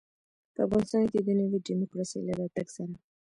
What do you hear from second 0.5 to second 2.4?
په افغانستان کې د نوي ډيموکراسۍ له